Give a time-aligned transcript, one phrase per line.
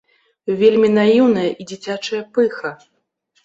[0.61, 2.77] Вельмі наіўная і дзіцячая пыха.